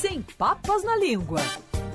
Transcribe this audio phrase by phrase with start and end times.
[0.00, 1.42] Sem papas na língua.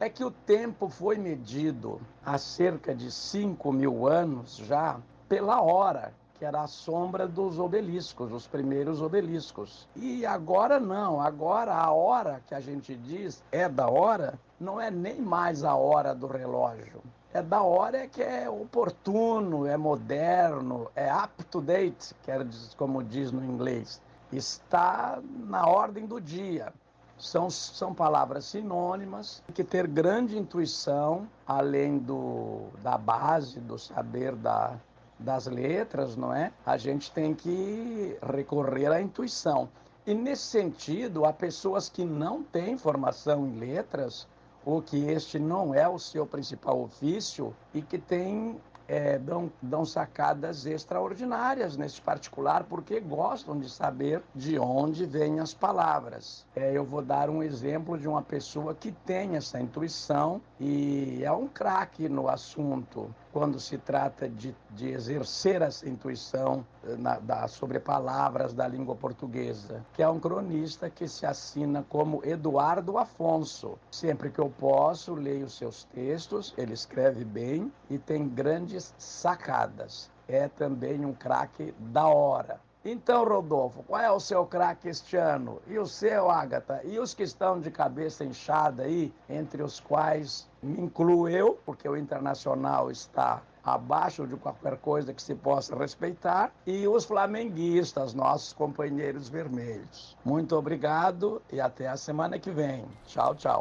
[0.00, 4.98] É que o tempo foi medido há cerca de 5 mil anos já
[5.28, 9.86] pela hora que era a sombra dos obeliscos, os primeiros obeliscos.
[9.94, 14.90] E agora não, agora a hora que a gente diz é da hora, não é
[14.90, 17.02] nem mais a hora do relógio.
[17.34, 23.04] É da hora que é oportuno, é moderno, é up to date, quer dizer, como
[23.04, 24.00] diz no inglês.
[24.32, 26.72] Está na ordem do dia.
[27.18, 34.34] São, são palavras sinônimas, tem que ter grande intuição, além do, da base, do saber
[34.34, 34.78] da,
[35.20, 36.52] das letras, não é?
[36.64, 39.68] A gente tem que recorrer à intuição.
[40.06, 44.26] E nesse sentido, há pessoas que não têm formação em letras,
[44.64, 48.58] ou que este não é o seu principal ofício, e que têm
[48.90, 55.54] é, dão, dão sacadas extraordinárias nesse particular, porque gostam de saber de onde vêm as
[55.54, 56.44] palavras.
[56.56, 61.30] É, eu vou dar um exemplo de uma pessoa que tem essa intuição e é
[61.30, 67.48] um craque no assunto quando se trata de, de exercer essa intuição eh, na, da,
[67.48, 73.78] sobre palavras da língua portuguesa, que é um cronista que se assina como Eduardo Afonso.
[73.90, 80.10] Sempre que eu posso, leio seus textos, ele escreve bem e tem grandes sacadas.
[80.26, 82.60] É também um craque da hora.
[82.84, 85.60] Então, Rodolfo, qual é o seu craque este ano?
[85.66, 86.80] E o seu, Agatha?
[86.84, 91.86] E os que estão de cabeça inchada aí, entre os quais me incluo eu, porque
[91.86, 98.54] o internacional está abaixo de qualquer coisa que se possa respeitar, e os flamenguistas, nossos
[98.54, 100.16] companheiros vermelhos.
[100.24, 102.86] Muito obrigado e até a semana que vem.
[103.06, 103.58] Tchau, tchau.